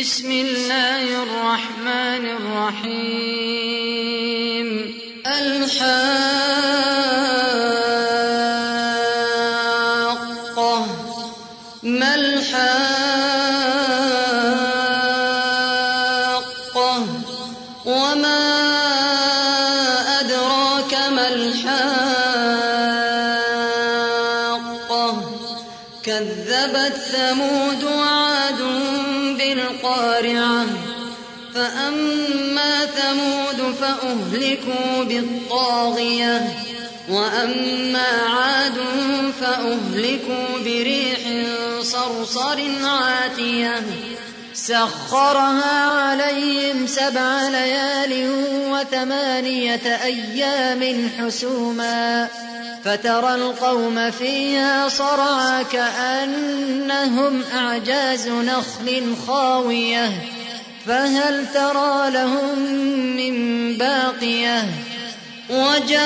بسم 0.00 0.30
الله 0.30 1.22
الرحمن 1.22 2.26
الرحيم. 2.26 3.34
الحاقة. 5.26 6.26
ما 11.82 12.14
الحاقة؟ 12.14 12.64
وما 17.84 18.40
أدراك 20.20 20.94
ما 21.10 21.28
الحاقة؟ 21.28 22.14
كذبت 26.04 26.96
ثمود 26.96 27.84
وعاد 27.84 28.60
بالقارعة. 29.38 30.66
فأما 31.54 32.86
ثمود 32.86 33.74
فأهلكوا 33.80 35.04
بالطاغية. 35.04 36.58
وأما 37.08 38.08
عاد 38.28 38.78
فأهلكوا 39.40 40.58
بريح 40.64 41.18
صرصر 41.82 42.60
عاتية. 42.84 43.82
سخرها 44.54 45.84
عليهم 45.90 46.86
سبع 46.86 47.48
ليال 47.48 48.30
وثمانية 48.70 50.04
أيام 50.04 51.10
حسوما 51.18 52.28
فترى 52.84 53.34
القوم 53.34 54.10
فيها 54.10 54.88
صرعى 54.88 55.64
كأنهم 55.64 57.42
أعجاز 57.54 58.28
نخل 58.28 59.16
خاوية 59.26 60.12
فهل 60.86 61.46
ترى 61.54 62.10
لهم 62.10 62.58
من 63.16 63.34
باقية؟ 63.76 64.64
وجاء 65.50 66.04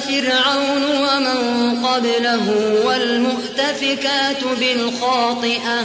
فرعون 0.00 0.84
ومن 0.84 1.86
قبله 1.86 2.46
والمؤتفكات 2.86 4.44
بالخاطئة 4.60 5.84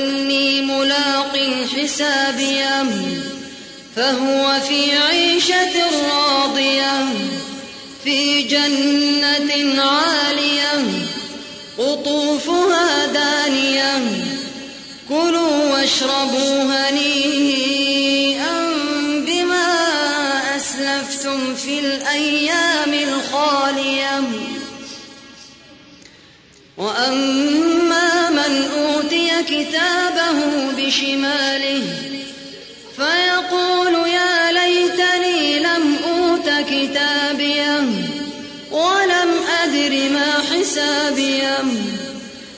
حسابيه 2.01 2.83
فهو 3.95 4.59
في 4.67 4.97
عيشة 4.97 5.73
راضية 6.11 7.05
في 8.03 8.41
جنة 8.41 9.81
عالية 9.81 10.83
قطوفها 11.77 13.05
دانية 13.05 13.99
كلوا 15.09 15.71
واشربوا 15.73 16.63
هنيئا 16.63 18.69
بما 19.27 19.67
أسلفتم 20.55 21.55
في 21.55 21.79
الأيام 21.79 22.93
الخالية. 22.93 24.21
وأما 26.77 28.29
من 28.29 28.69
أوتي 28.77 29.29
كتابه 29.43 30.00
بشماله 30.91 31.83
فيقول 32.95 33.93
يا 34.07 34.51
ليتني 34.51 35.59
لم 35.59 35.95
أوت 36.07 36.49
كتابيه 36.69 37.79
ولم 38.71 39.31
أدر 39.63 40.09
ما 40.13 40.33
حسابيه 40.51 41.59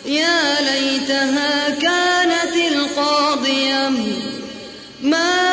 يا 0.06 0.58
ليتها 0.62 1.70
كانت 1.70 2.56
القاضية 2.72 3.92
ما 5.04 5.53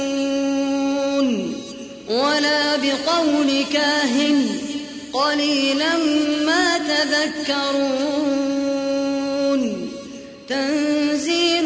ولا 2.11 2.75
بقول 2.75 3.65
كاهن 3.73 4.47
قليلا 5.13 5.97
ما 6.45 6.77
تذكرون. 6.77 8.01
تنزيل 10.49 11.65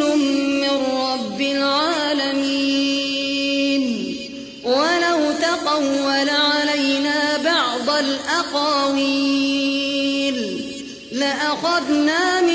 من 0.61 0.69
رب 0.95 1.41
العالمين. 1.41 2.75
ولو 4.63 5.31
تقول 5.41 6.29
علينا 6.29 7.37
بعض 7.37 7.89
الأقاويل 7.89 9.45
لأخذنا 11.11 12.41
منه 12.41 12.54